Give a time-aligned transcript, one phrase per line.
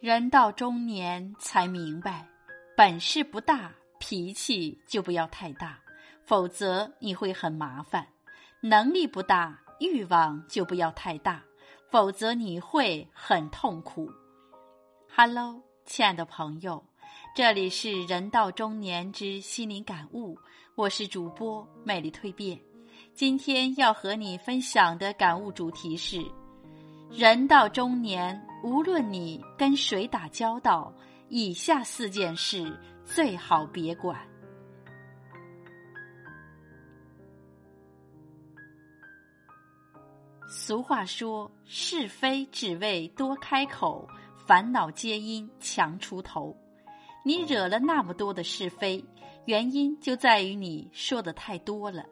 [0.00, 2.26] 人到中年才明白，
[2.74, 5.78] 本事不大，脾气就不要太大，
[6.24, 8.02] 否则你会很麻烦；
[8.62, 11.44] 能力不大，欲望就不要太大，
[11.90, 14.10] 否则你会很痛苦。
[15.14, 16.82] Hello，亲爱的朋友，
[17.36, 20.34] 这里是人到中年之心灵感悟，
[20.76, 22.58] 我是主播美丽蜕变。
[23.12, 26.24] 今天要和你分享的感悟主题是：
[27.10, 28.40] 人到中年。
[28.62, 30.92] 无论你跟谁打交道，
[31.30, 34.20] 以下四件事最好别管。
[40.46, 44.06] 俗话说：“是非只为多开口，
[44.46, 46.54] 烦恼皆因强出头。”
[47.24, 49.02] 你惹了那么多的是非，
[49.46, 52.04] 原因就在于你说的太多了。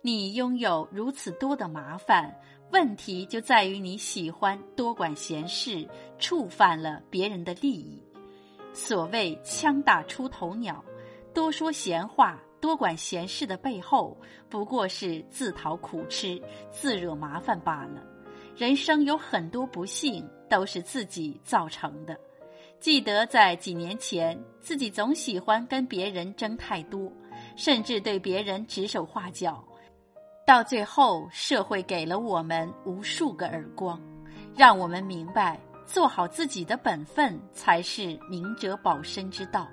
[0.00, 2.32] 你拥有如此多的麻烦。
[2.70, 5.88] 问题就在于你喜欢多管闲事，
[6.18, 8.02] 触犯了别人的利益。
[8.74, 10.84] 所谓“枪打出头鸟”，
[11.32, 14.16] 多说闲话、多管闲事的背后，
[14.50, 18.02] 不过是自讨苦吃、自惹麻烦罢了。
[18.54, 22.18] 人生有很多不幸，都是自己造成的。
[22.78, 27.10] 记得在几年前，自己总喜欢跟别人争太多，
[27.56, 29.64] 甚至对别人指手画脚。
[30.48, 34.00] 到最后，社会给了我们无数个耳光，
[34.56, 39.68] 让我们明白做好自己的本分才是明哲保身之道。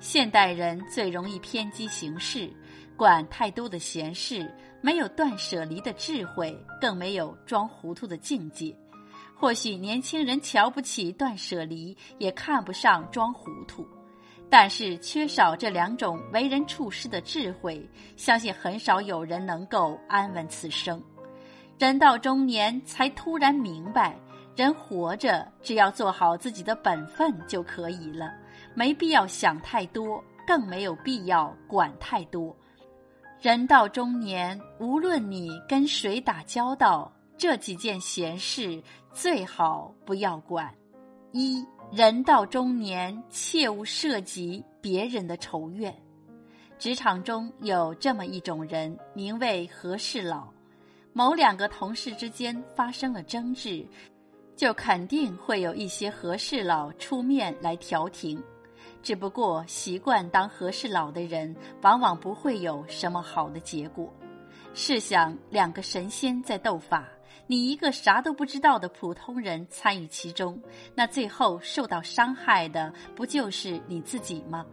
[0.00, 2.52] 现代人最容易偏激行事，
[2.94, 8.76] 管太多的闲事，没有断舍离的智慧，更没有装糊涂的境界。
[9.34, 13.88] 或许年轻人瞧不起断舍离，也看不上装糊涂。
[14.52, 21.02] 但是缺少这两种为人处事的智慧，相信很少有人能够安稳此生。
[21.78, 24.14] 人到中年才突然明白，
[24.54, 28.30] 人活着只要做好自己的本分就可以了，
[28.74, 32.54] 没必要想太多，更没有必要管太多。
[33.40, 38.82] 人到中年，无论你跟谁打交道，这几件闲事
[39.14, 40.70] 最好不要管。
[41.34, 45.94] 一人到中年，切勿涉及别人的仇怨。
[46.78, 50.46] 职场中有这么一种人，名为和事佬。
[51.14, 53.86] 某两个同事之间发生了争执，
[54.54, 58.42] 就肯定会有一些和事佬出面来调停。
[59.02, 64.12] 只不过习惯当和事佬的人，往往不会有什么好的结果。
[64.74, 67.08] 试想，两个神仙在斗法。
[67.46, 70.60] 你一个啥都不知道的普通人参与其中，
[70.94, 74.64] 那最后受到伤害的不就是你自己吗？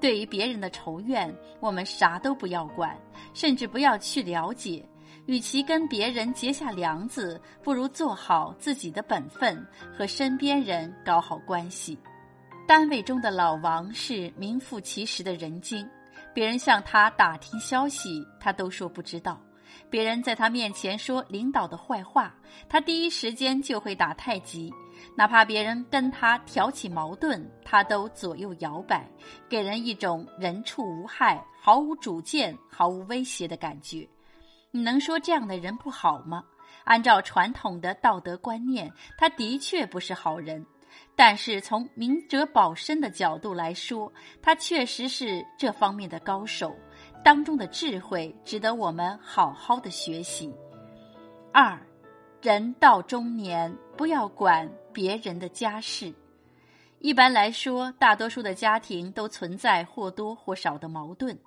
[0.00, 2.98] 对于别人的仇怨，我们啥都不要管，
[3.32, 4.86] 甚至不要去了解。
[5.26, 9.66] 与其跟别人结下梁子，不如做好自己的本分，
[9.96, 11.98] 和身边人搞好关系。
[12.66, 15.88] 单位中的老王是名副其实的人精，
[16.34, 19.40] 别人向他打听消息，他都说不知道。
[19.90, 22.34] 别人在他面前说领导的坏话，
[22.68, 24.70] 他第一时间就会打太极；
[25.16, 29.08] 哪怕别人跟他挑起矛盾，他都左右摇摆，
[29.48, 34.08] 给人一种人畜无害、毫无主见、毫无威胁的感觉。
[34.70, 36.42] 你能说这样的人不好吗？
[36.84, 40.62] 按照传统的道德观念，他的确不是好人；
[41.16, 46.76] 但是从明哲保身的角度来说，他确实是这方面的高手。
[47.24, 50.52] 当中的智慧值得我们好好的学习。
[51.52, 51.78] 二，
[52.40, 56.12] 人到中年不要管别人的家事。
[57.00, 61.38] 一般来说，大多数的家庭都存在或多或少的矛盾，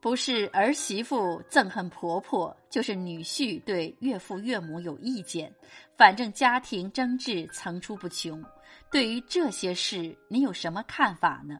[0.00, 5.52] 不是儿媳妇憎恨婆婆，就是女婿对岳父岳母有意见，
[5.96, 8.42] 反正家庭争执层出不穷。
[8.90, 11.58] 对于这些事，你有什么看法呢？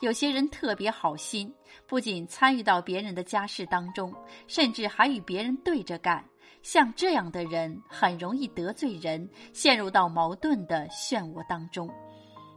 [0.00, 1.52] 有些人特别好心，
[1.86, 4.14] 不仅参与到别人的家事当中，
[4.46, 6.24] 甚至还与别人对着干。
[6.62, 11.90] 像这样的人，很容易得罪人，陷入到矛盾的漩涡当中。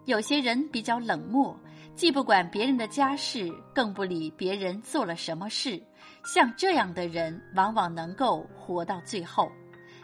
[0.05, 1.53] 有些人比较冷漠，
[1.93, 5.83] 既不管别人的家事，更不理别人做了什么事。
[6.23, 9.51] 像这样的人，往往能够活到最后。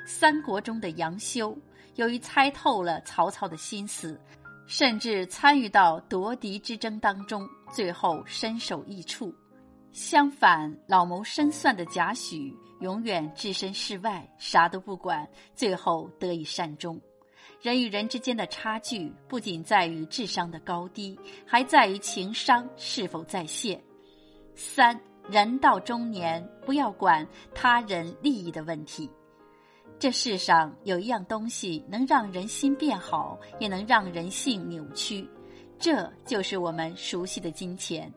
[0.06, 1.58] 三国中的杨修，
[1.96, 4.20] 由于猜透了曹操的心思。
[4.66, 9.34] 甚至参与到夺嫡之争当中，最后身首异处。
[9.92, 17.00] 相反，老谋深算的贾诩永远置身事外，啥都不管，最后得以善终。
[17.62, 23.80] 人与人之间的差距，不仅在于智商的高低，还在于情商是否在线。
[24.56, 25.00] 三
[25.30, 29.10] 人到中年，不要管他人利益的问题。
[30.00, 35.30] 这世上有一样东西能让人心变好，也能让人性扭曲，
[35.80, 38.12] 这就是我们熟悉的金钱。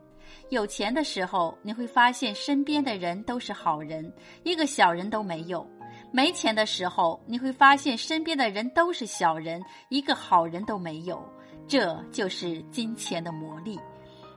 [0.49, 4.11] 有钱的时候，你会发现身边的人都是好人，
[4.43, 5.65] 一个小人都没有；
[6.11, 11.21] 没钱的时候，你会发现身边的人都是小人，一个好人都没有。
[11.67, 13.79] 这就是金钱的魔力。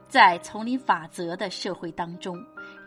[0.09, 2.35] 在丛林法则的社会当中，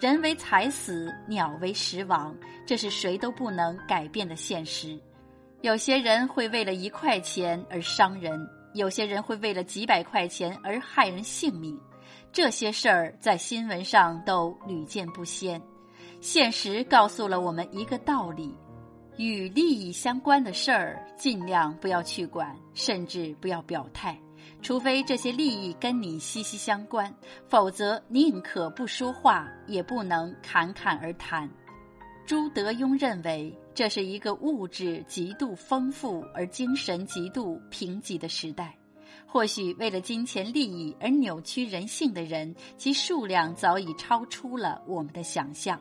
[0.00, 2.34] 人为财死，鸟为食亡，
[2.66, 4.98] 这是谁都不能改变的现实。
[5.62, 8.38] 有些人会为了一块钱而伤人，
[8.74, 11.78] 有些人会为了几百块钱而害人性命。
[12.32, 15.60] 这些事儿在新闻上都屡见不鲜。
[16.20, 18.54] 现实告诉了我们一个道理：
[19.16, 24.18] 与利益相关的事儿，尽量不要去管，甚至不要表态。
[24.62, 27.14] 除非这些利益跟你息息相关，
[27.48, 31.48] 否则宁可不说话，也不能侃侃而谈。
[32.26, 38.74] 朱德庸认为，这是一个物质极度丰富而精神极度贫瘠的时代。
[39.26, 45.78] 或许为了金钱利益而扭曲人性的人，其数量早已超出了我们的想象。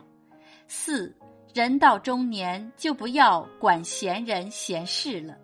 [0.66, 1.16] 四，
[1.54, 5.38] 人到中年就不要管闲人闲事了。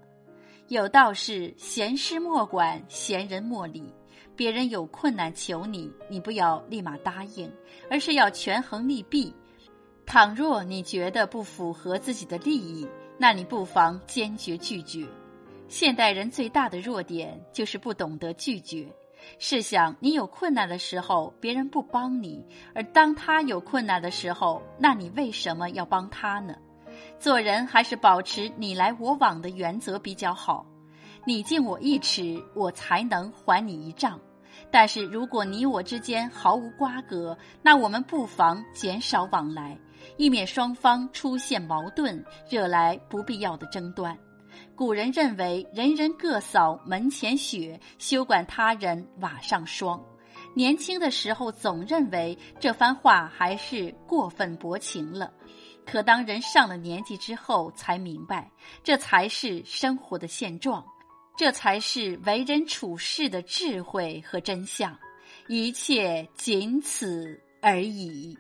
[0.71, 3.93] 有道是：闲事莫管，闲人莫理。
[4.37, 7.53] 别人有困难求你，你不要立马答应，
[7.91, 9.35] 而是要权衡利弊。
[10.07, 12.87] 倘若你觉得不符合自己的利益，
[13.19, 15.05] 那你不妨坚决拒绝。
[15.67, 18.87] 现代人最大的弱点就是不懂得拒绝。
[19.41, 22.45] 试想，你有困难的时候，别人不帮你；
[22.77, 26.55] 而当他有困难的时候，那你为什么要帮他呢？
[27.21, 30.65] 做人还是保持你来我往的原则比较好，
[31.27, 34.19] 你敬我一尺，我才能还你一丈。
[34.71, 39.79] 但是如果你我之间毫无瓜葛，那我们不妨减少往来，
[40.17, 44.17] 以免双方出现矛盾，惹来不必要的争端。
[44.75, 50.03] 古人认为“人人各扫门前雪，休管他人瓦上霜”。
[50.57, 55.31] 年轻的时候总认为这番话还是过分薄情了。
[55.91, 58.49] 可当人上了年纪之后，才明白，
[58.85, 60.87] 这才是生活的现状，
[61.37, 64.97] 这才是为人处事的智慧和真相，
[65.49, 68.39] 一切仅此而已。